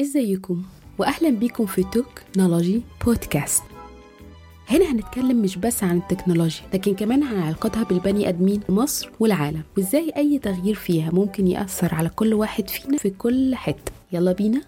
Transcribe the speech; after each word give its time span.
إزيكم؟ 0.00 0.62
واهلا 0.98 1.30
بيكم 1.30 1.66
في 1.66 1.84
تكنولوجي 1.84 2.82
بودكاست. 3.04 3.62
هنا 4.68 4.92
هنتكلم 4.92 5.42
مش 5.42 5.56
بس 5.56 5.84
عن 5.84 5.96
التكنولوجيا 5.98 6.64
لكن 6.74 6.94
كمان 6.94 7.22
عن 7.22 7.36
علاقتها 7.36 7.82
بالبني 7.84 8.28
آدمين 8.28 8.60
في 8.60 8.72
مصر 8.72 9.10
والعالم 9.20 9.62
وإزاي 9.76 10.12
أي 10.16 10.38
تغيير 10.38 10.74
فيها 10.74 11.10
ممكن 11.10 11.46
يأثر 11.46 11.94
على 11.94 12.08
كل 12.08 12.34
واحد 12.34 12.68
فينا 12.70 12.96
في 12.98 13.10
كل 13.10 13.54
حتة. 13.54 13.92
يلا 14.12 14.32
بينا. 14.32 14.62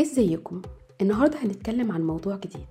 إزيكم؟ 0.00 0.62
النهارده 1.00 1.38
هنتكلم 1.42 1.92
عن 1.92 2.02
موضوع 2.02 2.36
جديد. 2.36 2.66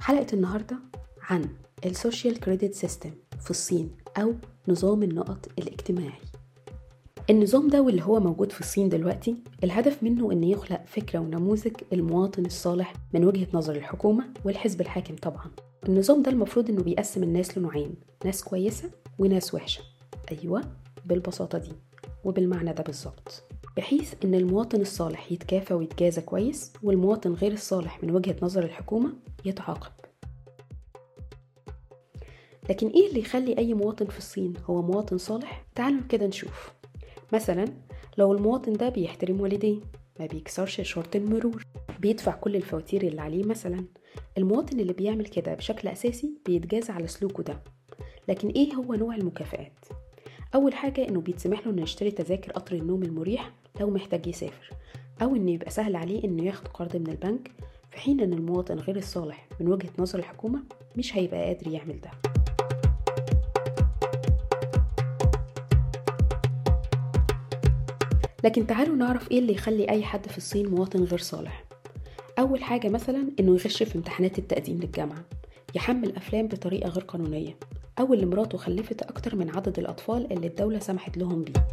حلقة 0.00 0.26
النهارده 0.32 0.76
عن 1.22 1.48
ال 1.84 1.92
social 1.92 2.40
credit 2.40 2.74
system 2.74 3.10
في 3.40 3.50
الصين 3.50 3.90
أو 4.16 4.34
نظام 4.68 5.02
النقط 5.02 5.48
الاجتماعي. 5.58 6.18
النظام 7.30 7.68
ده 7.68 7.82
واللي 7.82 8.02
هو 8.02 8.20
موجود 8.20 8.52
في 8.52 8.60
الصين 8.60 8.88
دلوقتي 8.88 9.36
الهدف 9.64 10.02
منه 10.02 10.32
إن 10.32 10.44
يخلق 10.44 10.80
فكرة 10.86 11.18
ونموذج 11.18 11.72
المواطن 11.92 12.46
الصالح 12.46 12.92
من 13.14 13.24
وجهة 13.24 13.46
نظر 13.54 13.76
الحكومة 13.76 14.24
والحزب 14.44 14.80
الحاكم 14.80 15.16
طبعا. 15.16 15.50
النظام 15.88 16.22
ده 16.22 16.30
المفروض 16.30 16.70
إنه 16.70 16.82
بيقسم 16.82 17.22
الناس 17.22 17.58
لنوعين 17.58 17.94
ناس 18.24 18.44
كويسة 18.44 18.90
وناس 19.18 19.54
وحشة. 19.54 19.82
أيوه 20.32 20.62
بالبساطة 21.06 21.58
دي 21.58 21.72
وبالمعنى 22.24 22.72
ده 22.72 22.82
بالظبط. 22.82 23.42
بحيث 23.76 24.14
إن 24.24 24.34
المواطن 24.34 24.80
الصالح 24.80 25.32
يتكافى 25.32 25.74
ويتجازى 25.74 26.20
كويس 26.20 26.72
والمواطن 26.82 27.32
غير 27.32 27.52
الصالح 27.52 28.02
من 28.04 28.10
وجهة 28.10 28.36
نظر 28.42 28.64
الحكومة 28.64 29.12
يتعاقب. 29.44 29.92
لكن 32.70 32.88
إيه 32.88 33.08
اللي 33.08 33.20
يخلي 33.20 33.58
أي 33.58 33.74
مواطن 33.74 34.06
في 34.06 34.18
الصين 34.18 34.54
هو 34.66 34.82
مواطن 34.82 35.18
صالح؟ 35.18 35.64
تعالوا 35.74 36.00
كده 36.08 36.26
نشوف. 36.26 36.72
مثلا 37.32 37.64
لو 38.18 38.32
المواطن 38.32 38.72
ده 38.72 38.88
بيحترم 38.88 39.40
والديه 39.40 39.80
ما 40.20 40.26
بيكسرش 40.26 40.80
شرط 40.80 41.16
المرور. 41.16 41.62
بيدفع 42.00 42.32
كل 42.32 42.56
الفواتير 42.56 43.02
اللي 43.02 43.20
عليه 43.20 43.44
مثلا. 43.44 43.84
المواطن 44.38 44.80
اللي 44.80 44.92
بيعمل 44.92 45.26
كده 45.26 45.54
بشكل 45.54 45.88
أساسي 45.88 46.34
بيتجازى 46.46 46.92
على 46.92 47.06
سلوكه 47.06 47.42
ده. 47.42 47.58
لكن 48.28 48.48
إيه 48.48 48.74
هو 48.74 48.94
نوع 48.94 49.14
المكافآت؟ 49.14 49.72
أول 50.54 50.74
حاجة 50.74 51.08
إنه 51.08 51.20
بيتسمح 51.20 51.66
له 51.66 51.72
إنه 51.72 51.82
يشتري 51.82 52.10
تذاكر 52.10 52.52
قطر 52.52 52.76
النوم 52.76 53.02
المريح 53.02 53.52
لو 53.80 53.90
محتاج 53.90 54.26
يسافر 54.26 54.70
أو 55.22 55.36
إنه 55.36 55.50
يبقى 55.50 55.70
سهل 55.70 55.96
عليه 55.96 56.24
إنه 56.24 56.44
ياخد 56.44 56.68
قرض 56.68 56.96
من 56.96 57.06
البنك 57.06 57.50
في 57.90 57.98
حين 57.98 58.20
إن 58.20 58.32
المواطن 58.32 58.74
غير 58.78 58.96
الصالح 58.96 59.48
من 59.60 59.68
وجهة 59.68 59.90
نظر 59.98 60.18
الحكومة 60.18 60.62
مش 60.96 61.16
هيبقى 61.16 61.44
قادر 61.44 61.68
يعمل 61.68 62.00
ده. 62.00 62.31
لكن 68.44 68.66
تعالوا 68.66 68.96
نعرف 68.96 69.30
إيه 69.30 69.38
اللي 69.38 69.52
يخلي 69.52 69.90
أي 69.90 70.02
حد 70.02 70.26
في 70.28 70.38
الصين 70.38 70.68
مواطن 70.68 71.04
غير 71.04 71.18
صالح. 71.18 71.64
أول 72.38 72.62
حاجة 72.64 72.88
مثلا 72.88 73.28
إنه 73.40 73.52
يغش 73.52 73.82
في 73.82 73.96
امتحانات 73.96 74.38
التقديم 74.38 74.80
للجامعة. 74.80 75.24
يحمل 75.74 76.16
أفلام 76.16 76.48
بطريقة 76.48 76.88
غير 76.88 77.04
قانونية. 77.04 77.56
أو 77.98 78.14
اللي 78.14 78.26
مراته 78.26 78.58
خلفت 78.58 79.02
أكتر 79.02 79.36
من 79.36 79.56
عدد 79.56 79.78
الأطفال 79.78 80.32
اللي 80.32 80.46
الدولة 80.46 80.78
سمحت 80.78 81.16
لهم 81.18 81.42
بيه. 81.44 81.66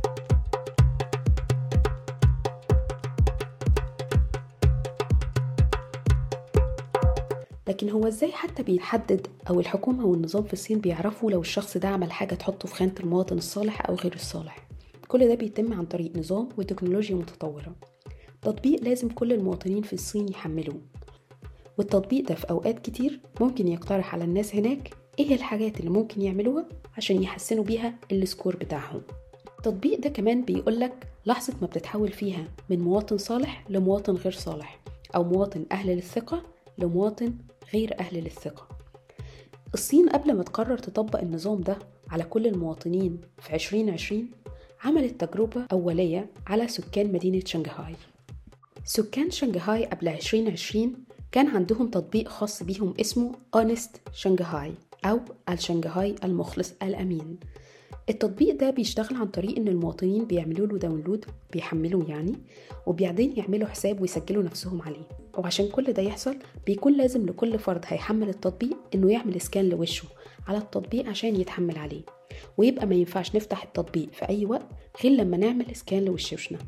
لكن 7.67 7.89
هو 7.89 8.07
إزاي 8.07 8.31
حتى 8.31 8.63
بيحدد 8.63 9.27
أو 9.49 9.59
الحكومة 9.59 10.05
والنظام 10.05 10.43
في 10.43 10.53
الصين 10.53 10.79
بيعرفوا 10.79 11.31
لو 11.31 11.41
الشخص 11.41 11.77
ده 11.77 11.87
عمل 11.87 12.11
حاجة 12.11 12.35
تحطه 12.35 12.67
في 12.67 12.75
خانة 12.75 12.95
المواطن 12.99 13.37
الصالح 13.37 13.89
أو 13.89 13.95
غير 13.95 14.13
الصالح؟ 14.13 14.68
كل 15.09 15.27
ده 15.27 15.35
بيتم 15.35 15.73
عن 15.73 15.85
طريق 15.85 16.17
نظام 16.17 16.49
وتكنولوجيا 16.57 17.15
متطورة. 17.15 17.75
تطبيق 18.41 18.83
لازم 18.83 19.09
كل 19.09 19.33
المواطنين 19.33 19.81
في 19.83 19.93
الصين 19.93 20.29
يحملوه. 20.29 20.81
والتطبيق 21.77 22.27
ده 22.29 22.35
في 22.35 22.49
أوقات 22.49 22.79
كتير 22.79 23.19
ممكن 23.41 23.67
يقترح 23.67 24.13
على 24.13 24.23
الناس 24.23 24.55
هناك 24.55 24.93
إيه 25.19 25.35
الحاجات 25.35 25.79
اللي 25.79 25.89
ممكن 25.89 26.21
يعملوها 26.21 26.65
عشان 26.97 27.23
يحسنوا 27.23 27.63
بيها 27.63 27.95
السكور 28.11 28.55
بتاعهم. 28.55 29.01
التطبيق 29.57 29.99
ده 29.99 30.09
كمان 30.09 30.45
بيقولك 30.45 31.07
لحظة 31.25 31.53
ما 31.61 31.67
بتتحول 31.67 32.11
فيها 32.11 32.47
من 32.69 32.79
مواطن 32.79 33.17
صالح 33.17 33.65
لمواطن 33.69 34.13
غير 34.13 34.31
صالح 34.33 34.79
أو 35.15 35.23
مواطن 35.23 35.65
أهل 35.71 35.89
للثقة 35.95 36.43
لمواطن 36.77 37.33
غير 37.73 37.99
أهل 37.99 38.23
للثقة. 38.23 38.67
الصين 39.73 40.09
قبل 40.09 40.33
ما 40.33 40.43
تقرر 40.43 40.77
تطبق 40.77 41.19
النظام 41.19 41.61
ده 41.61 41.77
على 42.09 42.23
كل 42.23 42.47
المواطنين 42.47 43.21
في 43.39 43.53
2020 43.55 44.27
عملت 44.83 45.23
تجربة 45.25 45.65
أولية 45.71 46.29
على 46.47 46.67
سكان 46.67 47.11
مدينة 47.11 47.41
شنغهاي. 47.45 47.95
سكان 48.85 49.31
شنغهاي 49.31 49.85
قبل 49.85 50.07
2020 50.07 50.93
كان 51.31 51.47
عندهم 51.47 51.89
تطبيق 51.89 52.27
خاص 52.27 52.63
بيهم 52.63 52.93
اسمه 52.99 53.31
Honest 53.57 54.13
Shanghai 54.13 54.73
أو 55.05 55.19
الشنغهاي 55.49 56.15
المخلص 56.23 56.73
الأمين. 56.83 57.39
التطبيق 58.09 58.55
ده 58.55 58.69
بيشتغل 58.69 59.15
عن 59.15 59.27
طريق 59.27 59.57
إن 59.57 59.67
المواطنين 59.67 60.25
بيعملوا 60.25 60.67
له 60.67 60.77
download 60.77 61.25
بيحملوا 61.53 62.03
يعني 62.03 62.35
وبعدين 62.85 63.33
يعملوا 63.37 63.67
حساب 63.67 64.01
ويسجلوا 64.01 64.43
نفسهم 64.43 64.81
عليه. 64.81 65.07
وعشان 65.37 65.67
كل 65.67 65.93
ده 65.93 66.01
يحصل 66.03 66.35
بيكون 66.65 66.93
لازم 66.97 67.25
لكل 67.25 67.59
فرد 67.59 67.85
هيحمل 67.87 68.29
التطبيق 68.29 68.77
إنه 68.95 69.11
يعمل 69.11 69.41
سكان 69.41 69.69
لوشه. 69.69 70.03
على 70.49 70.57
التطبيق 70.57 71.07
عشان 71.09 71.35
يتحمل 71.35 71.77
عليه 71.77 72.01
ويبقى 72.57 72.85
ما 72.87 72.95
ينفعش 72.95 73.35
نفتح 73.35 73.63
التطبيق 73.63 74.09
في 74.11 74.29
أي 74.29 74.45
وقت 74.45 74.67
غير 75.03 75.11
لما 75.11 75.37
نعمل 75.37 75.75
سكان 75.75 76.05
لوشوشنا. 76.05 76.59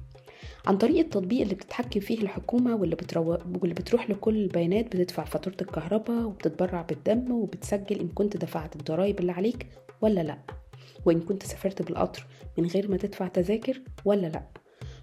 عن 0.66 0.78
طريق 0.78 0.98
التطبيق 1.00 1.42
اللي 1.42 1.56
بتتحكم 1.56 2.00
فيه 2.00 2.22
الحكومة 2.22 2.76
واللي, 2.76 2.96
بترو... 2.96 3.32
واللي 3.32 3.74
بتروح 3.74 4.10
لكل 4.10 4.36
البيانات 4.36 4.86
بتدفع 4.86 5.24
فاتورة 5.24 5.56
الكهرباء 5.62 6.24
وبتتبرع 6.26 6.82
بالدم 6.82 7.32
وبتسجل 7.32 8.00
إن 8.00 8.08
كنت 8.08 8.38
دفعت 8.38 8.76
الضرايب 8.76 9.20
اللي 9.20 9.32
عليك 9.32 9.68
ولا 10.02 10.22
لأ 10.22 10.38
وإن 11.06 11.20
كنت 11.20 11.44
سافرت 11.44 11.82
بالقطر 11.82 12.26
من 12.58 12.66
غير 12.66 12.92
ما 12.92 12.98
تدفع 12.98 13.28
تذاكر 13.28 13.82
ولا 14.06 14.28
لأ. 14.28 14.44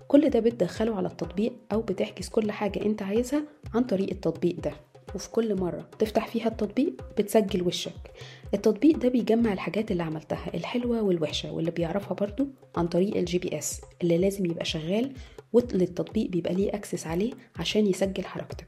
كل 0.09 0.31
ده 0.31 0.41
بتدخله 0.41 0.97
على 0.97 1.09
التطبيق 1.09 1.53
أو 1.73 1.83
بتحجز 1.83 2.29
كل 2.29 2.53
حاجة 2.53 2.87
أنت 2.87 3.03
عايزها 3.03 3.43
عن 3.75 3.85
طريق 3.85 4.11
التطبيق 4.11 4.61
ده. 4.61 4.73
وفي 5.15 5.31
كل 5.31 5.55
مرة 5.61 5.89
تفتح 5.99 6.27
فيها 6.27 6.49
التطبيق 6.49 7.03
بتسجل 7.19 7.63
وشك. 7.63 8.13
التطبيق 8.55 8.97
ده 8.97 9.09
بيجمع 9.09 9.53
الحاجات 9.53 9.91
اللي 9.91 10.03
عملتها 10.03 10.55
الحلوة 10.55 11.03
والوحشة 11.03 11.53
واللي 11.53 11.71
بيعرفها 11.71 12.15
برضو 12.15 12.47
عن 12.77 12.89
طريق 12.89 13.17
ال 13.17 13.39
GPS 13.39 13.81
اللي 14.03 14.19
لازم 14.19 14.47
يبقى 14.47 14.65
شغال 14.65 15.13
والتطبيق 15.53 16.31
بيبقى 16.31 16.55
ليه 16.55 16.69
access 16.75 17.07
عليه 17.07 17.33
عشان 17.57 17.87
يسجل 17.87 18.25
حركتك. 18.25 18.67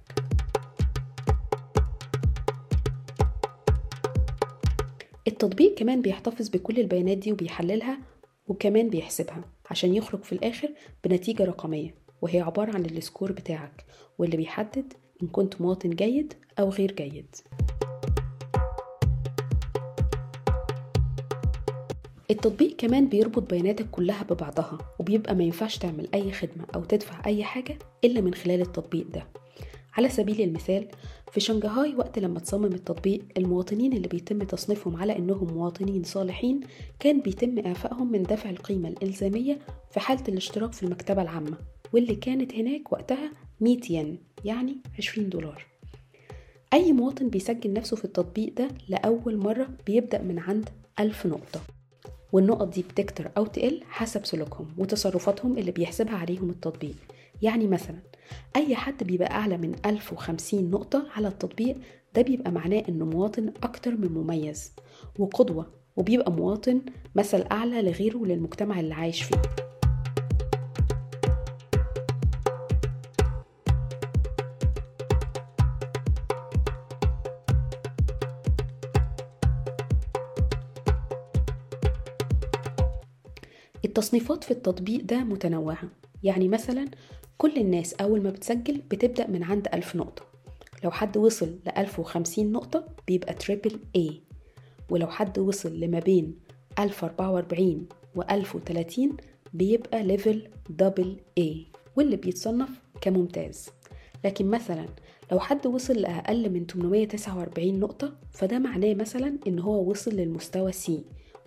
التطبيق 5.29 5.75
كمان 5.75 6.03
بيحتفظ 6.03 6.49
بكل 6.49 6.79
البيانات 6.81 7.19
دي 7.19 7.33
وبيحللها 7.33 7.99
وكمان 8.47 8.89
بيحسبها 8.91 9.45
عشان 9.71 9.95
يخرج 9.95 10.23
في 10.23 10.33
الآخر 10.33 10.69
بنتيجة 11.05 11.45
رقمية 11.45 11.95
وهي 12.23 12.41
عبارة 12.41 12.75
عن 12.75 12.85
السكور 12.85 13.33
بتاعك 13.33 13.85
واللي 14.19 14.37
بيحدد 14.37 14.93
إن 15.23 15.29
كنت 15.29 15.61
مواطن 15.61 15.91
جيد 15.91 16.35
أو 16.59 16.69
غير 16.69 16.93
جيد. 16.93 17.37
التطبيق 22.31 22.77
كمان 22.77 23.09
بيربط 23.09 23.51
بياناتك 23.51 23.91
كلها 23.91 24.23
ببعضها 24.23 24.79
وبيبقى 24.99 25.35
ما 25.35 25.45
ينفعش 25.45 25.79
تعمل 25.79 26.09
أي 26.15 26.33
خدمة 26.33 26.65
أو 26.75 26.85
تدفع 26.85 27.27
أي 27.27 27.45
حاجة 27.45 27.79
إلا 28.05 28.21
من 28.21 28.35
خلال 28.35 28.61
التطبيق 28.61 29.07
ده. 29.15 29.27
على 29.97 30.09
سبيل 30.09 30.41
المثال 30.41 30.89
في 31.33 31.41
شنغهاي 31.41 31.95
وقت 31.95 32.19
لما 32.19 32.41
تصمم 32.41 32.65
التطبيق 32.65 33.23
المواطنين 33.37 33.93
اللي 33.93 34.09
بيتم 34.09 34.43
تصنيفهم 34.43 34.97
على 34.97 35.17
إنهم 35.19 35.55
مواطنين 35.55 36.03
صالحين 36.05 36.61
كان 37.01 37.21
بيتم 37.21 37.59
إعفائهم 37.67 38.13
من 38.13 38.23
دفع 38.23 38.51
القيمة 38.51 38.89
الإلزامية 38.89 39.59
في 39.91 40.01
حالة 40.01 40.23
الاشتراك 40.29 40.73
في 40.73 40.83
المكتبة 40.83 41.23
العامة 41.23 41.57
واللي 41.93 42.15
كانت 42.15 42.55
هناك 42.55 42.93
وقتها 42.93 43.33
100 43.61 43.79
ين. 43.91 44.19
يعني 44.45 44.77
20 44.99 45.29
دولار. 45.29 45.67
أي 46.73 46.93
مواطن 46.93 47.29
بيسجل 47.29 47.73
نفسه 47.73 47.97
في 47.97 48.05
التطبيق 48.05 48.55
ده 48.57 48.69
لأول 48.89 49.37
مرة 49.37 49.69
بيبدأ 49.87 50.23
من 50.23 50.39
عند 50.39 50.69
ألف 51.01 51.27
نقطة 51.27 51.61
والنقط 52.33 52.69
دي 52.75 52.83
بتكتر 52.83 53.31
أو 53.37 53.47
تقل 53.47 53.81
حسب 53.89 54.25
سلوكهم 54.27 54.67
وتصرفاتهم 54.79 55.59
اللي 55.59 55.71
بيحسبها 55.71 56.15
عليهم 56.17 56.51
التطبيق. 56.51 56.95
يعني 57.43 57.67
مثلا 57.67 57.99
أي 58.57 58.75
حد 58.77 59.05
بيبقى 59.05 59.31
أعلى 59.31 59.57
من 59.59 59.75
1050 59.87 60.71
نقطة 60.71 61.07
على 61.17 61.29
التطبيق 61.29 61.77
ده 62.15 62.23
بيبقى 62.23 62.51
معناه 62.53 62.83
إنه 62.89 63.05
مواطن 63.05 63.53
أكتر 63.63 63.91
من 63.97 64.09
مميز 64.13 64.73
وقدوة 65.19 65.67
وبيبقى 65.97 66.33
مواطن 66.33 66.81
مثل 67.15 67.45
أعلى 67.53 67.83
لغيره 67.83 68.19
للمجتمع 68.25 68.81
اللي 68.81 68.95
عايش 68.95 69.23
فيه. 69.23 69.70
التصنيفات 83.91 84.45
في 84.45 84.51
التطبيق 84.51 85.05
ده 85.05 85.19
متنوعة. 85.25 85.89
يعني 86.23 86.49
مثلا 86.49 86.89
كل 87.39 87.57
الناس 87.57 87.95
أول 87.95 88.23
ما 88.23 88.31
بتسجل 88.31 88.83
بتبدأ 88.91 89.27
من 89.27 89.43
عند 89.43 89.69
ألف 89.75 89.97
نقطة. 89.97 90.23
لو 90.85 90.91
حد 90.91 91.17
وصل 91.17 91.59
لألف 91.67 91.99
وخمسين 91.99 92.53
نقطة 92.53 92.87
بيبقى 93.07 93.35
triple 93.35 93.79
A. 93.99 94.13
ولو 94.91 95.07
حد 95.07 95.39
وصل 95.39 95.81
لما 95.81 95.99
بين 95.99 96.35
ألف 96.79 97.05
أربعة 97.05 97.31
وأربعين 97.31 97.87
وألف 98.15 98.57
وتلاتين 98.57 99.17
بيبقى 99.55 100.03
level 100.03 100.49
double 100.69 101.17
A. 101.41 101.45
واللي 101.97 102.17
بيتصنف 102.17 102.69
كممتاز. 103.01 103.69
لكن 104.25 104.47
مثلا 104.47 104.87
لو 105.33 105.41
حد 105.41 105.67
وصل 105.67 105.95
لأقل 105.95 106.51
من 106.51 106.67
849 106.67 107.81
نقطة 107.81 108.13
فده 108.33 108.59
معناه 108.59 108.95
مثلا 108.95 109.39
إن 109.47 109.59
هو 109.59 109.91
وصل 109.91 110.11
للمستوى 110.11 110.73
C. 110.73 110.91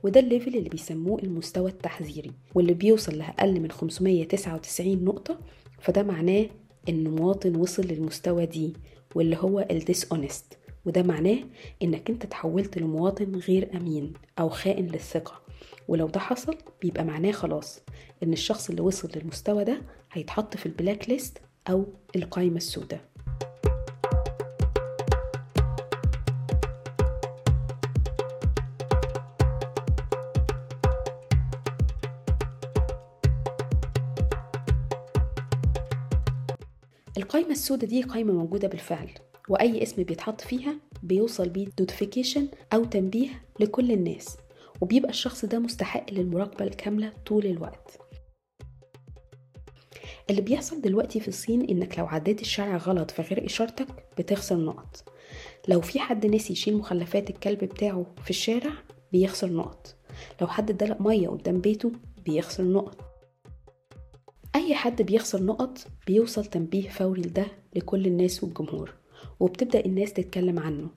وده 0.03 0.19
ال 0.19 0.25
level 0.25 0.55
اللي 0.55 0.69
بيسموه 0.69 1.19
المستوى 1.23 1.69
التحذيري 1.71 2.31
واللي 2.55 2.73
بيوصل 2.73 3.17
لأقل 3.17 3.59
من 3.59 3.71
599 3.71 5.03
نقطة 5.03 5.39
فده 5.79 6.03
معناه 6.03 6.45
إن 6.89 7.03
مواطن 7.07 7.55
وصل 7.55 7.83
للمستوى 7.83 8.45
D 8.45 8.73
واللي 9.15 9.37
هو 9.37 9.67
ال 9.71 10.11
dishonest 10.11 10.57
وده 10.85 11.03
معناه 11.03 11.37
إنك 11.83 12.09
أنت 12.09 12.25
تحولت 12.25 12.77
لمواطن 12.77 13.35
غير 13.35 13.69
أمين 13.77 14.13
أو 14.39 14.49
خائن 14.49 14.87
للثقة. 14.87 15.41
ولو 15.87 16.07
ده 16.07 16.19
حصل 16.19 16.55
بيبقى 16.81 17.03
معناه 17.05 17.31
خلاص 17.31 17.79
إن 18.23 18.33
الشخص 18.33 18.69
اللي 18.69 18.81
وصل 18.81 19.09
للمستوى 19.15 19.63
ده 19.63 19.81
هيتحط 20.11 20.57
في 20.57 20.65
ال 20.65 20.73
black 20.73 21.09
list 21.09 21.37
أو 21.69 21.85
القائمة 22.15 22.57
السوداء. 22.57 23.01
القائمة 37.23 37.51
السوداء 37.51 37.89
دي 37.89 38.01
قائمة 38.01 38.33
موجودة 38.33 38.67
بالفعل 38.67 39.09
وأي 39.49 39.83
اسم 39.83 40.03
بيتحط 40.03 40.41
فيها 40.41 40.75
بيوصل 41.03 41.49
بيه 41.49 41.67
نوتيفيكيشن 41.79 42.47
أو 42.73 42.85
تنبيه 42.85 43.29
لكل 43.59 43.91
الناس 43.91 44.37
وبيبقى 44.81 45.09
الشخص 45.09 45.45
ده 45.45 45.59
مستحق 45.59 46.11
للمراقبة 46.11 46.65
الكاملة 46.65 47.13
طول 47.25 47.45
الوقت. 47.45 47.99
اللي 50.29 50.41
بيحصل 50.41 50.81
دلوقتي 50.81 51.19
في 51.19 51.27
الصين 51.27 51.69
إنك 51.69 51.99
لو 51.99 52.05
عديت 52.07 52.41
الشارع 52.41 52.77
غلط 52.77 53.11
في 53.11 53.21
غير 53.21 53.45
إشارتك 53.45 53.87
بتخسر 54.17 54.57
نقط. 54.57 55.13
لو 55.67 55.81
في 55.81 55.99
حد 55.99 56.25
نسي 56.25 56.53
يشيل 56.53 56.77
مخلفات 56.77 57.29
الكلب 57.29 57.59
بتاعه 57.59 58.05
في 58.23 58.29
الشارع 58.29 58.71
بيخسر 59.11 59.49
نقط 59.51 59.95
لو 60.41 60.47
حد 60.47 60.71
دلق 60.71 61.01
مية 61.01 61.27
قدام 61.29 61.61
بيته 61.61 61.91
بيخسر 62.25 62.63
نقط. 62.63 63.12
أي 64.55 64.75
حد 64.75 65.01
بيخسر 65.01 65.43
نقط 65.43 65.77
بيوصل 66.07 66.45
تنبيه 66.45 66.89
فوري 66.89 67.21
لده 67.21 67.45
لكل 67.75 68.05
الناس 68.05 68.43
والجمهور 68.43 68.93
وبتبدأ 69.39 69.85
الناس 69.85 70.13
تتكلم 70.13 70.59
عنه 70.59 70.87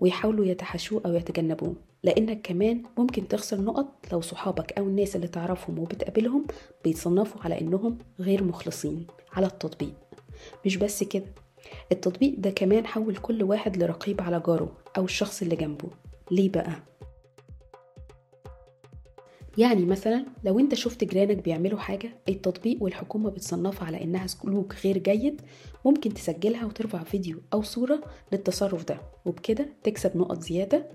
ويحاولوا 0.00 0.44
يتحاشوه 0.46 1.02
أو 1.06 1.14
يتجنبوه 1.14 1.74
لأنك 2.02 2.40
كمان 2.42 2.82
ممكن 2.98 3.28
تخسر 3.28 3.60
نقط 3.60 3.86
لو 4.12 4.20
صحابك 4.20 4.78
أو 4.78 4.84
الناس 4.84 5.16
اللي 5.16 5.28
تعرفهم 5.28 5.78
وبتقابلهم 5.78 6.44
بيتصنفوا 6.84 7.40
على 7.42 7.60
إنهم 7.60 7.98
غير 8.20 8.44
مخلصين 8.44 9.06
على 9.32 9.46
التطبيق 9.46 9.94
مش 10.66 10.76
بس 10.76 11.02
كده 11.04 11.24
التطبيق 11.92 12.34
ده 12.38 12.50
كمان 12.50 12.86
حول 12.86 13.16
كل 13.16 13.42
واحد 13.42 13.76
لرقيب 13.76 14.20
على 14.20 14.42
جاره 14.46 14.72
أو 14.96 15.04
الشخص 15.04 15.42
اللي 15.42 15.56
جنبه 15.56 15.88
ليه 16.30 16.48
بقى؟ 16.48 16.72
يعني 19.60 19.84
مثلا 19.84 20.26
لو 20.44 20.58
أنت 20.58 20.74
شفت 20.74 21.04
جيرانك 21.04 21.36
بيعملوا 21.44 21.78
حاجة 21.78 22.10
التطبيق 22.28 22.82
والحكومة 22.82 23.30
بتصنفها 23.30 23.86
على 23.86 24.04
إنها 24.04 24.26
سلوك 24.26 24.74
غير 24.84 24.98
جيد 24.98 25.42
ممكن 25.84 26.14
تسجلها 26.14 26.64
وترفع 26.64 27.02
فيديو 27.02 27.42
أو 27.52 27.62
صورة 27.62 28.00
للتصرف 28.32 28.84
ده 28.84 29.00
وبكده 29.24 29.66
تكسب 29.82 30.16
نقط 30.16 30.40
زيادة. 30.40 30.90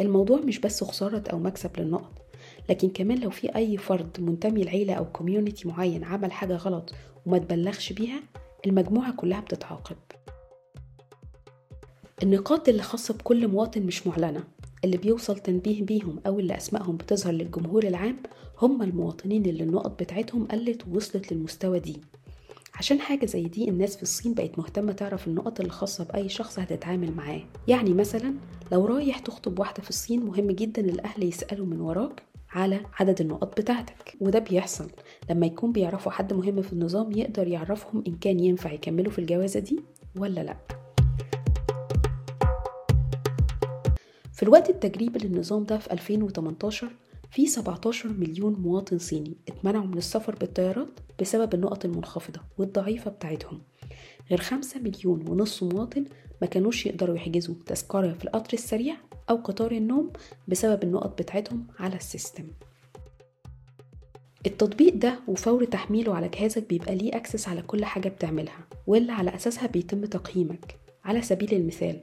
الموضوع 0.00 0.38
مش 0.40 0.58
بس 0.58 0.84
خسارة 0.84 1.24
أو 1.32 1.38
مكسب 1.38 1.70
للنقط 1.80 2.22
لكن 2.70 2.88
كمان 2.88 3.18
لو 3.18 3.30
في 3.30 3.56
أي 3.56 3.76
فرد 3.76 4.20
منتمي 4.20 4.64
لعيلة 4.64 4.94
أو 4.94 5.04
community 5.12 5.68
معين 5.68 6.04
عمل 6.04 6.32
حاجة 6.32 6.56
غلط 6.56 6.94
وما 7.26 7.38
تبلغش 7.38 7.92
بيها 7.92 8.22
المجموعة 8.66 9.12
كلها 9.16 9.40
بتتعاقب. 9.40 9.96
النقاط 12.22 12.68
اللي 12.68 12.82
خاصة 12.82 13.14
بكل 13.14 13.48
مواطن 13.48 13.82
مش 13.82 14.06
معلنة. 14.06 14.44
اللي 14.84 14.96
بيوصل 14.96 15.38
تنبيه 15.38 15.82
بيهم 15.82 16.20
أو 16.26 16.38
اللي 16.38 16.56
أسمائهم 16.56 16.96
بتظهر 16.96 17.32
للجمهور 17.32 17.84
العام 17.84 18.16
هم 18.58 18.82
المواطنين 18.82 19.46
اللي 19.46 19.62
النقط 19.64 20.02
بتاعتهم 20.02 20.44
قلت 20.46 20.88
ووصلت 20.88 21.32
للمستوى 21.32 21.78
دي. 21.78 22.00
عشان 22.74 23.00
حاجة 23.00 23.26
زي 23.26 23.42
دي 23.42 23.68
الناس 23.68 23.96
في 23.96 24.02
الصين 24.02 24.34
بقت 24.34 24.58
مهتمة 24.58 24.92
تعرف 24.92 25.26
النقط 25.28 25.60
اللي 25.60 25.72
خاصة 25.72 26.04
بأي 26.04 26.28
شخص 26.28 26.58
هتتعامل 26.58 27.12
معاه. 27.12 27.40
يعني 27.68 27.94
مثلا 27.94 28.34
لو 28.72 28.86
رايح 28.86 29.18
تخطب 29.18 29.58
واحدة 29.58 29.82
في 29.82 29.90
الصين 29.90 30.24
مهم 30.26 30.46
جدا 30.50 30.82
الأهل 30.82 31.22
يسألوا 31.22 31.66
من 31.66 31.80
وراك 31.80 32.22
على 32.50 32.80
عدد 33.00 33.20
النقط 33.20 33.60
بتاعتك. 33.60 34.16
وده 34.20 34.38
بيحصل. 34.38 34.90
لما 35.30 35.46
يكون 35.46 35.72
بيعرفوا 35.72 36.12
حد 36.12 36.32
مهم 36.32 36.62
في 36.62 36.72
النظام 36.72 37.12
يقدر 37.12 37.48
يعرفهم 37.48 38.04
إن 38.06 38.14
كان 38.14 38.40
ينفع 38.40 38.72
يكملوا 38.72 39.12
في 39.12 39.18
الجوازة 39.18 39.60
دي 39.60 39.80
ولا 40.16 40.40
لأ. 40.40 40.81
في 44.42 44.48
الوقت 44.48 44.70
التجريبي 44.70 45.18
للنظام 45.18 45.64
ده 45.64 45.78
في 45.78 45.92
2018 45.92 46.88
في 47.30 47.46
17 47.46 48.08
مليون 48.08 48.52
مواطن 48.52 48.98
صيني 48.98 49.36
اتمنعوا 49.48 49.86
من 49.86 49.98
السفر 49.98 50.34
بالطيارات 50.34 50.88
بسبب 51.20 51.54
النقط 51.54 51.84
المنخفضة 51.84 52.40
والضعيفة 52.58 53.10
بتاعتهم. 53.10 53.60
غير 54.30 54.40
5 54.40 54.80
مليون 54.80 55.28
ونص 55.28 55.62
مواطن 55.62 56.04
ما 56.40 56.46
كانوش 56.46 56.86
يقدروا 56.86 57.16
يحجزوا 57.16 57.54
تذكرة 57.66 58.12
في 58.12 58.24
القطر 58.24 58.52
السريع 58.52 58.94
أو 59.30 59.36
قطار 59.36 59.72
النوم 59.72 60.10
بسبب 60.48 60.82
النقط 60.82 61.22
بتاعتهم 61.22 61.66
على 61.78 61.96
السيستم. 61.96 62.44
التطبيق 64.46 64.94
ده 64.94 65.18
وفور 65.28 65.64
تحميله 65.64 66.14
على 66.14 66.28
جهازك 66.28 66.68
بيبقى 66.68 66.94
ليه 66.94 67.16
أكسس 67.16 67.48
على 67.48 67.62
كل 67.62 67.84
حاجة 67.84 68.08
بتعملها 68.08 68.66
واللي 68.86 69.12
على 69.12 69.34
أساسها 69.34 69.66
بيتم 69.66 70.04
تقييمك. 70.04 70.78
على 71.04 71.22
سبيل 71.22 71.54
المثال 71.54 72.00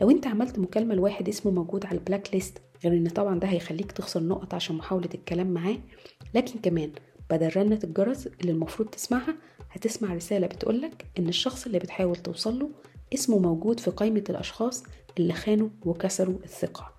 لو 0.00 0.10
انت 0.10 0.26
عملت 0.26 0.58
مكالمة 0.58 0.94
لواحد 0.94 1.28
اسمه 1.28 1.52
موجود 1.52 1.86
على 1.86 1.98
ال 1.98 2.04
black 2.04 2.34
list 2.34 2.58
غير 2.84 2.92
إن 2.92 3.08
طبعا 3.08 3.38
ده 3.38 3.48
هيخليك 3.48 3.92
تخسر 3.92 4.22
نقط 4.22 4.54
عشان 4.54 4.76
محاولة 4.76 5.08
الكلام 5.14 5.46
معاه. 5.50 5.78
لكن 6.34 6.58
كمان 6.58 6.92
بدل 7.30 7.56
رنة 7.56 7.78
الجرس 7.84 8.26
اللي 8.26 8.52
المفروض 8.52 8.88
تسمعها 8.88 9.34
هتسمع 9.70 10.14
رسالة 10.14 10.46
بتقولك 10.46 11.06
إن 11.18 11.28
الشخص 11.28 11.66
اللي 11.66 11.78
بتحاول 11.78 12.16
توصله 12.16 12.70
اسمه 13.14 13.38
موجود 13.38 13.80
في 13.80 13.90
قائمة 13.90 14.24
الأشخاص 14.30 14.82
اللي 15.18 15.32
خانوا 15.32 15.68
وكسروا 15.84 16.36
الثقة. 16.44 16.94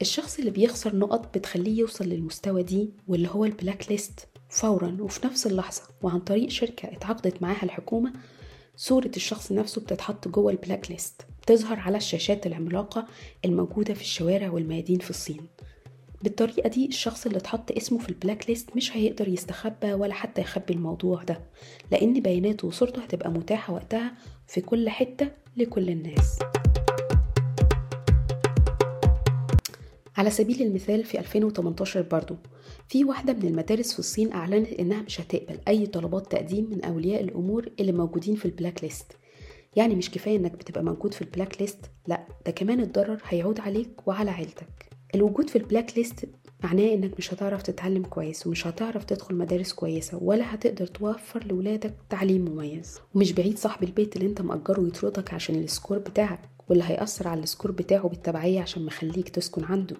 الشخص 0.00 0.38
اللي 0.38 0.50
بيخسر 0.50 0.96
نقط 0.96 1.38
بتخليه 1.38 1.78
يوصل 1.78 2.04
للمستوى 2.04 2.62
D 2.62 2.90
واللي 3.08 3.28
هو 3.28 3.44
ال 3.44 3.52
black 3.52 3.90
list 3.90 4.28
فورا 4.48 4.96
وفي 5.00 5.26
نفس 5.26 5.46
اللحظة 5.46 5.82
وعن 6.02 6.20
طريق 6.20 6.48
شركة 6.48 6.88
اتعاقدت 6.92 7.42
معاها 7.42 7.62
الحكومة 7.62 8.12
صورة 8.80 9.10
الشخص 9.16 9.52
نفسه 9.52 9.80
بتتحط 9.80 10.28
جوه 10.28 10.52
ال 10.52 10.58
black 10.58 10.90
list 10.90 11.26
بتظهر 11.42 11.78
على 11.80 11.96
الشاشات 11.96 12.46
العملاقة 12.46 13.06
الموجودة 13.44 13.94
في 13.94 14.00
الشوارع 14.00 14.50
والميادين 14.50 14.98
في 14.98 15.10
الصين. 15.10 15.46
بالطريقة 16.22 16.68
دي 16.68 16.86
الشخص 16.86 17.26
اللي 17.26 17.38
اتحط 17.38 17.72
اسمه 17.72 17.98
في 17.98 18.08
ال 18.08 18.15
black 18.15 18.50
list 18.50 18.76
مش 18.76 18.96
هيقدر 18.96 19.28
يستخبى 19.28 19.92
ولا 19.92 20.14
حتى 20.14 20.40
يخبي 20.40 20.72
الموضوع 20.74 21.22
ده 21.22 21.40
لأن 21.92 22.20
بياناته 22.20 22.68
وصورته 22.68 23.02
هتبقى 23.02 23.30
متاحة 23.30 23.72
وقتها 23.72 24.12
في 24.46 24.60
كل 24.60 24.88
حتة 24.88 25.28
لكل 25.56 25.88
الناس. 25.90 26.38
على 30.16 30.30
سبيل 30.30 30.62
المثال 30.62 31.04
في 31.04 31.18
2018 31.18 32.02
برضو 32.02 32.36
في 32.88 33.04
واحدة 33.04 33.32
من 33.32 33.48
المدارس 33.48 33.92
في 33.92 33.98
الصين 33.98 34.32
أعلنت 34.32 34.72
إنها 34.72 35.02
مش 35.02 35.20
هتقبل 35.20 35.58
أي 35.68 35.86
طلبات 35.86 36.32
تقديم 36.32 36.70
من 36.70 36.84
أولياء 36.84 37.24
الأمور 37.24 37.68
اللي 37.80 37.92
موجودين 37.92 38.34
في 38.36 38.44
ال 38.44 38.51
black 38.51 38.84
list. 38.84 39.12
يعني 39.76 39.94
مش 39.94 40.10
كفاية 40.10 40.36
إنك 40.36 40.52
بتبقى 40.52 40.84
موجود 40.84 41.14
في 41.14 41.22
ال 41.22 41.28
black 41.28 41.60
list 41.60 41.78
لأ 42.06 42.26
ده 42.46 42.52
كمان 42.52 42.80
الضرر 42.80 43.22
هيعود 43.24 43.60
عليك 43.60 44.08
وعلى 44.08 44.30
عيلتك. 44.30 44.88
الوجود 45.14 45.50
في 45.50 45.56
ال 45.58 45.65
black 45.65 45.98
list 45.98 46.28
معناه 46.64 46.94
إنك 46.94 47.10
مش 47.18 47.34
هتعرف 47.34 47.62
تتعلم 47.62 48.02
كويس 48.02 48.46
ومش 48.46 48.66
هتعرف 48.66 49.04
تدخل 49.04 49.34
مدارس 49.34 49.72
كويسة 49.72 50.18
ولا 50.22 50.54
هتقدر 50.54 50.86
توفر 50.86 51.44
لولادك 51.46 51.94
تعليم 52.10 52.44
مميز. 52.44 52.98
ومش 53.14 53.32
بعيد 53.32 53.58
صاحب 53.58 53.82
البيت 53.82 54.16
اللي 54.16 54.28
أنت 54.28 54.42
مأجره 54.42 54.86
يطردك 54.86 55.34
عشان 55.34 55.54
ال 55.54 55.61
score 55.61 55.98
بتاعك 55.98 56.40
واللي 56.68 56.84
هيأثر 56.84 57.28
على 57.28 57.42
ال 57.42 57.47
score 57.47 57.70
بتاعه 57.70 58.08
بالتبعية 58.08 58.60
عشان 58.60 58.84
مخليك 58.86 59.28
تسكن 59.28 59.64
عنده. 59.64 59.96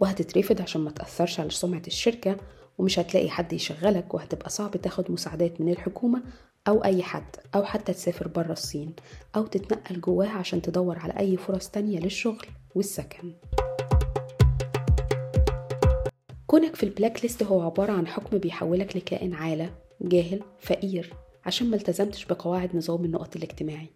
وهتترفض 0.00 0.62
عشان 0.62 0.80
ما 0.80 0.90
تأثرش 0.90 1.40
على 1.40 1.50
سمعة 1.50 1.82
الشركة 1.86 2.36
ومش 2.78 2.98
هتلاقي 2.98 3.30
حد 3.30 3.52
يشغلك 3.52 4.14
وهتبقى 4.14 4.50
صعب 4.50 4.76
تاخد 4.76 5.10
مساعدات 5.10 5.60
من 5.60 5.68
الحكومة 5.72 6.22
أو 6.68 6.84
أي 6.84 7.02
حد 7.02 7.36
أو 7.54 7.64
حتى 7.64 7.92
تسافر 7.92 8.28
برا 8.28 8.52
الصين 8.52 8.94
أو 9.36 9.46
تتنقل 9.46 10.00
جواها 10.00 10.30
عشان 10.30 10.62
تدور 10.62 10.98
على 10.98 11.18
أي 11.18 11.36
فرص 11.36 11.68
تانية 11.68 11.98
للشغل 11.98 12.46
والسكن. 12.74 13.32
كونك 16.46 16.76
في 16.76 16.82
ال 16.82 16.89
black 16.89 17.22
list 17.22 17.42
هو 17.42 17.60
عبارة 17.62 17.92
عن 17.92 18.06
حكم 18.06 18.38
بيحولك 18.38 18.96
لكائن 18.96 19.34
عالة 19.34 19.70
جاهل 20.00 20.40
فقير 20.60 21.12
عشان 21.46 21.70
ما 21.70 21.76
التزمتش 21.76 22.24
بقواعد 22.24 22.76
نظام 22.76 23.04
النقط 23.04 23.36
الاجتماعي. 23.36 23.88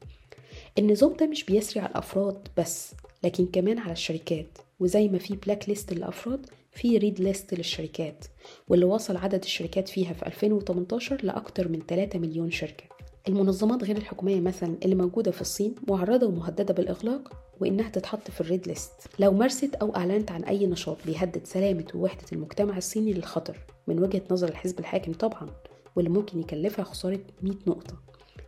النظام 0.78 1.12
ده 1.16 1.26
مش 1.26 1.45
بيسري 1.45 1.80
على 1.80 1.90
الأفراد 1.90 2.49
بس 2.57 2.95
لكن 3.25 3.47
كمان 3.47 3.78
على 3.78 3.92
الشركات. 3.92 4.59
وزي 4.81 5.09
ما 5.09 5.19
في 5.19 5.37
black 5.37 5.69
list 5.69 5.93
للأفراد 5.93 6.47
في 6.73 6.99
red 6.99 7.21
list 7.21 7.55
للشركات 7.55 8.25
واللي 8.69 8.85
وصل 8.85 9.17
عدد 9.17 9.43
الشركات 9.43 9.89
فيها 9.89 10.13
في 10.13 10.27
2018 10.27 11.25
لأكتر 11.25 11.69
من 11.69 11.83
3 11.89 12.19
مليون 12.19 12.51
شركة. 12.51 12.85
المنظمات 13.29 13.85
غير 13.85 13.97
الحكومية 13.97 14.41
مثلا 14.41 14.77
اللي 14.85 14.95
موجودة 14.95 15.31
في 15.31 15.41
الصين 15.41 15.75
معرضة 15.89 16.27
ومهددة 16.27 16.75
بالإغلاق 16.75 17.33
وإنها 17.61 17.89
تتحط 17.89 18.31
في 18.31 18.41
الريد 18.41 18.69
ليست 18.69 18.93
لو 19.19 19.33
مارست 19.33 19.75
أو 19.75 19.97
أعلنت 19.97 20.31
عن 20.31 20.45
أي 20.45 20.67
نشاط 20.67 20.97
بيهدد 21.07 21.47
سلامة 21.47 21.85
ووحدة 21.95 22.25
المجتمع 22.33 22.77
الصيني 22.77 23.13
للخطر. 23.13 23.59
من 23.87 24.03
وجهة 24.03 24.23
نظر 24.31 24.49
الحزب 24.49 24.79
الحاكم 24.79 25.13
طبعا 25.13 25.49
واللي 25.97 26.11
ممكن 26.11 26.41
يكلفها 26.41 26.85
خسارة 26.85 27.21
100 27.43 27.55
نقطة. 27.67 27.95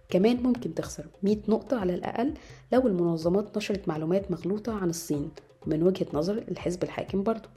كمان 0.08 0.42
ممكن 0.42 0.74
تخسر 0.74 1.06
100 1.22 1.36
نقطة 1.48 1.76
على 1.76 1.94
الأقل 1.94 2.34
لو 2.72 2.86
المنظمات 2.86 3.56
نشرت 3.56 3.88
معلومات 3.88 4.30
مغلوطة 4.30 4.72
عن 4.72 4.90
الصين. 4.90 5.30
من 5.66 5.82
وجهة 5.82 6.06
نظر 6.14 6.44
الحزب 6.48 6.82
الحاكم 6.82 7.22
برضو. 7.22 7.48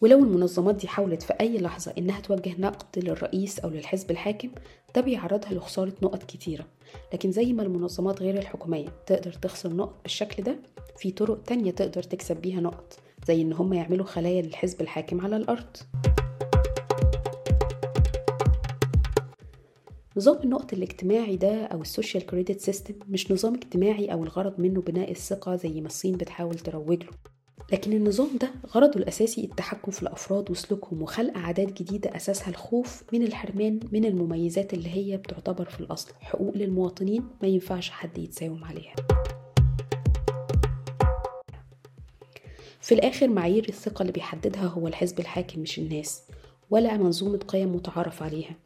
ولو 0.00 0.18
المنظمات 0.18 0.74
دي 0.74 0.88
حاولت 0.88 1.22
في 1.22 1.32
أي 1.40 1.58
لحظة 1.58 1.92
إنها 1.98 2.20
توجه 2.20 2.54
نقد 2.58 2.98
للرئيس 3.04 3.58
أو 3.58 3.70
للحزب 3.70 4.10
الحاكم 4.10 4.48
ده 4.94 5.00
بيعرضها 5.00 5.52
لخسارة 5.52 5.92
نقط 6.02 6.22
كتيرة. 6.22 6.64
لكن 7.12 7.32
زي 7.32 7.52
ما 7.52 7.62
المنظمات 7.62 8.22
غير 8.22 8.38
الحكومية 8.38 8.88
تقدر 9.06 9.32
تخسر 9.32 9.72
نقط 9.72 9.94
بالشكل 10.02 10.42
ده 10.42 10.56
في 10.96 11.10
طرق 11.10 11.42
تانية 11.42 11.70
تقدر 11.70 12.02
تكسب 12.02 12.36
بيها 12.36 12.60
نقط 12.60 12.98
زي 13.26 13.42
إن 13.42 13.52
هم 13.52 13.72
يعملوا 13.72 14.06
خلايا 14.06 14.42
للحزب 14.42 14.80
الحاكم 14.80 15.20
على 15.20 15.36
الأرض. 15.36 15.76
نظام 20.16 20.38
النقط 20.44 20.72
الاجتماعي 20.72 21.36
ده 21.36 21.64
أو 21.66 21.82
ال 21.82 21.88
social 21.88 22.26
credit 22.26 22.60
system 22.60 22.94
مش 23.08 23.32
نظام 23.32 23.54
اجتماعي 23.54 24.12
أو 24.12 24.22
الغرض 24.22 24.60
منه 24.60 24.80
بناء 24.80 25.10
الثقة 25.10 25.56
زي 25.56 25.80
ما 25.80 25.86
الصين 25.86 26.16
بتحاول 26.16 26.54
تروج 26.54 27.02
له. 27.02 27.10
لكن 27.72 27.92
النظام 27.92 28.28
ده 28.40 28.50
غرضه 28.68 29.00
الأساسي 29.00 29.44
التحكم 29.44 29.90
في 29.92 30.02
الأفراد 30.02 30.50
وسلوكهم 30.50 31.02
وخلق 31.02 31.38
عادات 31.38 31.82
جديدة 31.82 32.16
أساسها 32.16 32.48
الخوف 32.48 33.02
من 33.12 33.22
الحرمان 33.22 33.80
من 33.92 34.04
المميزات 34.04 34.74
اللي 34.74 34.88
هي 34.88 35.16
بتعتبر 35.16 35.64
في 35.64 35.80
الأصل. 35.80 36.12
حقوق 36.20 36.56
للمواطنين 36.56 37.24
ما 37.42 37.48
ينفعش 37.48 37.90
حد 37.90 38.18
يتساوم 38.18 38.64
عليها. 38.64 38.94
في 42.80 42.94
الآخر 42.94 43.28
معايير 43.28 43.68
الثقة 43.68 44.02
اللي 44.02 44.12
بيحددها 44.12 44.62
هو 44.66 44.88
الحزب 44.88 45.20
الحاكم 45.20 45.60
مش 45.60 45.78
الناس 45.78 46.22
ولا 46.70 46.96
منظومة 46.96 47.38
قيم 47.38 47.74
متعارف 47.74 48.22
عليها. 48.22 48.56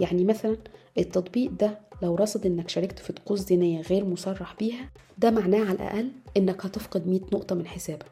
يعني 0.00 0.24
مثلا 0.24 0.56
التطبيق 0.98 1.50
ده 1.50 1.78
لو 2.02 2.14
رصد 2.14 2.46
إنك 2.46 2.68
شاركت 2.68 2.98
في 2.98 3.12
طقوس 3.12 3.42
دينية 3.44 3.80
غير 3.80 4.04
مصرح 4.04 4.54
بيها 4.58 4.90
ده 5.18 5.30
معناه 5.30 5.60
على 5.64 5.72
الأقل 5.72 6.08
إنك 6.36 6.66
هتفقد 6.66 7.06
100 7.08 7.20
نقطة 7.20 7.54
من 7.54 7.66
حسابك 7.66 8.06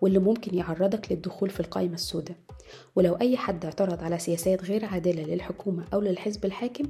واللي 0.00 0.18
ممكن 0.18 0.54
يعرضك 0.54 1.12
للدخول 1.12 1.50
في 1.50 1.60
القائمة 1.60 1.94
السوداء. 1.94 2.36
ولو 2.96 3.14
أي 3.14 3.36
حد 3.36 3.64
اعترض 3.64 4.02
على 4.02 4.18
سياسات 4.18 4.64
غير 4.64 4.84
عادلة 4.84 5.22
للحكومة 5.22 5.84
أو 5.94 6.00
للحزب 6.00 6.44
الحاكم 6.44 6.84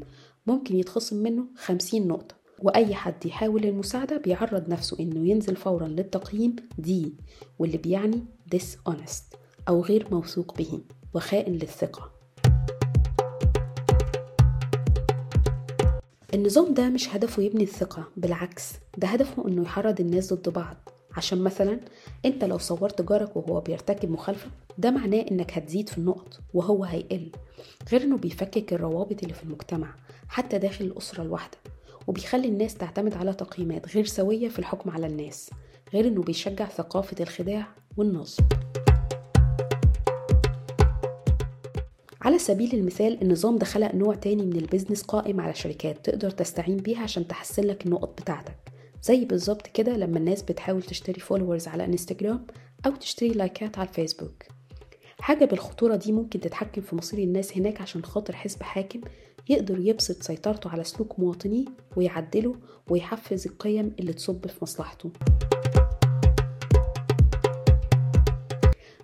ممكن 0.47 0.77
يتخصم 0.77 1.17
منه 1.17 1.45
50 1.57 2.09
نقطة. 2.09 2.35
وأي 2.63 2.95
حد 2.95 3.27
يحاول 3.27 3.65
المساعدة 3.65 4.17
بيعرض 4.17 4.69
نفسه 4.69 4.97
إنه 5.01 5.29
ينزل 5.31 5.57
فورا 5.57 5.89
للتقييم 5.89 6.57
دي 6.79 7.13
واللي 7.59 7.77
بيعني 7.79 8.25
dishonest 8.55 9.37
أو 9.69 9.83
غير 9.83 10.07
موثوق 10.11 10.59
به 10.59 10.81
وخائن 11.15 11.53
للثقة. 11.53 12.11
النظام 16.35 16.75
ده 16.75 16.89
مش 16.89 17.09
هدفه 17.17 17.43
يبني 17.43 17.63
الثقة 17.65 18.05
بالعكس 18.17 18.73
ده 18.99 19.09
هدفه 19.09 19.49
إنه 19.49 19.63
يحرض 19.63 20.01
الناس 20.01 20.33
ضد 20.33 20.49
بعض. 20.49 20.77
عشان 21.17 21.39
مثلا 21.45 21.81
أنت 22.25 22.45
لو 22.45 22.59
صورت 22.59 23.03
جارك 23.03 23.37
وهو 23.37 23.61
بيرتكب 23.61 24.11
مخالفة 24.11 24.47
ده 24.79 24.91
معناه 24.91 25.25
إنك 25.31 25.53
هتزيد 25.59 25.89
في 25.89 25.99
النقط 25.99 26.41
وهو 26.55 26.85
هيقل 26.85 27.31
غير 27.93 28.03
إنه 28.03 28.17
بيفكك 28.17 28.73
الروابط 28.73 29.23
اللي 29.23 29.35
في 29.35 29.43
المجتمع 29.45 29.95
حتى 30.29 30.59
داخل 30.59 30.85
الأسرة 30.85 31.23
الواحدة 31.23 31.59
وبيخلي 32.07 32.49
الناس 32.49 32.75
تعتمد 32.75 33.15
على 33.15 33.33
تقييمات 33.35 33.95
غير 33.95 34.05
سوية 34.05 34.49
في 34.49 34.59
الحكم 34.59 34.91
على 34.91 35.07
الناس 35.07 35.51
غير 35.95 36.09
إنه 36.09 36.23
بيشجع 36.23 36.69
ثقافة 36.69 37.17
الخداع 37.23 37.67
والنصب. 37.97 38.45
على 42.23 42.39
سبيل 42.39 42.75
المثال 42.75 43.23
النظام 43.23 43.57
ده 43.57 43.65
خلق 43.67 43.95
نوع 43.95 44.15
تاني 44.15 44.43
من 44.47 44.57
ال 44.57 44.62
business 44.62 45.03
قائم 45.03 45.41
على 45.41 45.55
شركات 45.55 46.05
تقدر 46.07 46.31
تستعين 46.31 46.77
بيها 46.77 47.03
عشان 47.03 47.27
تحسن 47.29 47.63
لك 47.65 47.87
النقط 47.87 48.21
بتاعتك. 48.23 48.57
زي 49.03 49.25
بالظبط 49.25 49.67
كده 49.67 49.97
لما 49.97 50.19
الناس 50.19 50.43
بتحاول 50.43 50.83
تشتري 50.83 51.21
followers 51.21 51.69
على 51.69 51.85
انستجرام 51.85 52.47
أو 52.87 52.91
تشتري 52.97 53.29
like 53.29 53.69
ات 53.69 53.79
على 53.79 53.89
الفيسبوك 53.89 54.43
حاجة 55.21 55.45
بالخطورة 55.45 55.97
دي 55.97 56.13
ممكن 56.13 56.41
تتحكم 56.41 56.83
في 56.83 56.97
مصير 56.97 57.19
الناس 57.19 57.57
هناك 57.57 57.81
عشان 57.81 58.05
خاطر 58.05 58.37
حزب 58.37 58.63
حاكم 58.63 59.01
يقدر 59.49 59.79
يبسط 59.79 60.23
سيطرته 60.23 60.71
على 60.71 60.85
سلوك 60.85 61.19
مواطنيه 61.19 61.65
ويعدله 61.97 62.55
ويحفز 62.89 63.47
القيم 63.47 63.93
اللي 64.01 64.13
تصب 64.13 64.47
في 64.47 64.59
مصلحته. 64.63 65.11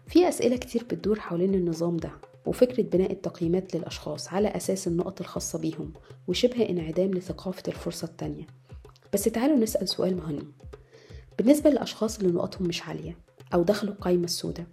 في 0.06 0.28
أسئلة 0.28 0.56
كتير 0.56 0.84
بتدور 0.84 1.20
حوالين 1.20 1.54
النظام 1.54 1.96
ده. 1.96 2.10
وفكرة 2.46 2.82
بناء 2.82 3.12
التقييمات 3.12 3.76
للأشخاص 3.76 4.28
على 4.28 4.48
أساس 4.48 4.86
النقط 4.88 5.20
الخاصة 5.20 5.58
بيهم 5.58 5.92
وشبه 6.28 6.68
انعدام 6.68 7.10
لثقافة 7.10 7.62
الفرصة 7.68 8.04
التانية. 8.04 8.46
بس 9.12 9.24
تعالوا 9.24 9.56
نسأل 9.56 9.88
سؤال 9.88 10.16
مهم. 10.16 10.52
بالنسبة 11.38 11.70
للأشخاص 11.70 12.18
اللي 12.18 12.32
نقطهم 12.32 12.68
مش 12.68 12.82
عالية 12.82 13.18
أو 13.54 13.62
دخلوا 13.62 13.92
القايمة 13.94 14.24
السوداء 14.24 14.66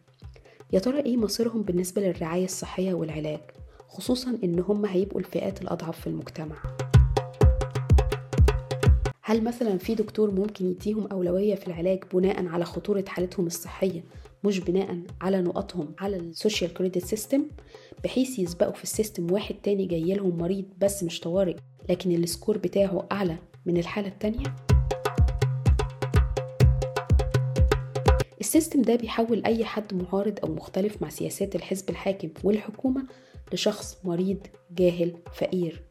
يا 0.73 0.79
ترى 0.79 0.99
إيه 0.99 1.17
مصيرهم 1.17 1.61
بالنسبة 1.61 2.01
للرعاية 2.01 2.45
الصحية 2.45 2.93
والعلاج 2.93 3.39
خصوصا 3.87 4.37
إن 4.43 4.59
هم 4.59 4.85
هيبقوا 4.85 5.19
الفئات 5.19 5.61
الأضعف 5.61 5.99
في 6.01 6.07
المجتمع؟ 6.07 6.55
هل 9.21 9.43
مثلا 9.43 9.77
في 9.77 9.95
دكتور 9.95 10.31
ممكن 10.31 10.65
يديهم 10.65 11.07
أولوية 11.07 11.55
في 11.55 11.67
العلاج 11.67 12.03
بناء 12.13 12.45
على 12.47 12.65
خطورة 12.65 13.05
حالتهم 13.07 13.47
الصحية 13.47 14.03
مش 14.43 14.59
بناء 14.59 14.99
على 15.21 15.41
نقطهم 15.41 15.95
على 15.99 16.15
ال 16.17 16.25
social 16.25 16.73
credit 16.73 17.05
system 17.05 17.45
بحيث 18.03 18.39
يسبقوا 18.39 18.73
في 18.73 18.83
ال 18.83 18.90
system 18.90 19.31
واحد 19.31 19.55
تاني 19.55 19.85
جاي 19.85 20.13
لهم 20.13 20.37
مريض 20.37 20.65
بس 20.77 21.03
مش 21.03 21.19
طوارئ 21.19 21.55
لكن 21.89 22.11
ال 22.11 22.19
score 22.19 22.57
بتاعه 22.57 23.07
أعلى 23.11 23.37
من 23.65 23.77
الحالة 23.77 24.07
التانية. 24.07 24.55
ال 28.39 28.45
system 28.45 28.81
ده 28.81 28.95
بيحول 28.95 29.43
أي 29.45 29.65
حد 29.65 29.93
معارض 29.93 30.39
أو 30.43 30.53
مختلف 30.53 31.01
مع 31.01 31.09
سياسات 31.09 31.55
الحزب 31.55 31.89
الحاكم 31.89 32.29
والحكومة 32.43 33.07
لشخص 33.53 33.97
مريض 34.03 34.37
جاهل 34.71 35.17
فقير 35.33 35.83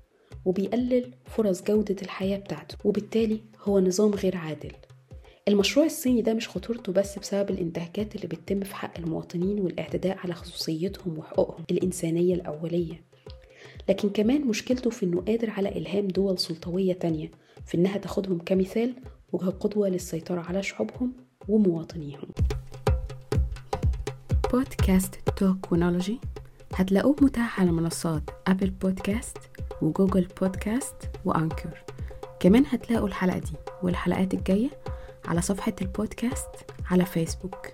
وبيقلل 0.44 1.14
فرص 1.26 1.62
جودة 1.62 1.96
الحياة 2.02 2.38
بتاعته 2.38 2.76
وبالتالي 2.84 3.40
هو 3.64 3.80
نظام 3.80 4.10
غير 4.10 4.36
عادل. 4.36 4.72
المشروع 5.48 5.86
الصيني 5.86 6.22
ده 6.22 6.34
مش 6.34 6.48
خطورته 6.48 6.92
بس 6.92 7.18
بسبب 7.18 7.50
الانتهاكات 7.50 8.16
اللي 8.16 8.26
بتتم 8.26 8.60
في 8.60 8.74
حق 8.74 8.98
المواطنين 8.98 9.60
والاعتداء 9.60 10.18
على 10.18 10.34
خصوصيتهم 10.34 11.18
وحقوقهم 11.18 11.64
الإنسانية 11.70 12.34
الأولية. 12.34 13.04
لكن 13.88 14.10
كمان 14.10 14.46
مشكلته 14.46 14.90
في 14.90 15.06
إنه 15.06 15.20
قادر 15.20 15.50
على 15.50 15.68
إلهام 15.68 16.08
دول 16.08 16.38
سلطوية 16.38 16.92
تانية 16.92 17.30
في 17.66 17.76
إنها 17.76 17.98
تاخدهم 17.98 18.38
كمثال 18.38 18.94
وكقدوة 19.32 19.88
للسيطرة 19.88 20.40
على 20.40 20.62
شعوبهم 20.62 21.12
ومواطنيهم. 21.48 22.28
بودكاست 24.52 25.14
توكونولوجي. 25.36 26.18
هتلاقوه 26.74 27.16
متاح 27.20 27.60
على 27.60 27.70
منصات 27.72 28.22
Apple 28.46 28.70
Podcasts 28.70 29.38
و 29.82 29.89
Google 29.89 30.28
Podcasts 30.40 30.96
و 31.24 31.32
Anchor. 31.32 31.84
كمان 32.40 32.64
هتلاقوا 32.68 33.08
الحلقة 33.08 33.38
دي 33.38 33.52
والحلقات 33.82 34.34
الجاية 34.34 34.70
على 35.26 35.42
صفحة 35.42 35.72
البودكاست 35.82 36.48
على 36.90 37.04
فيسبوك. 37.04 37.66